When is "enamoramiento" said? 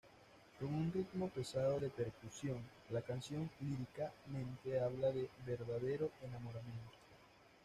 6.23-6.97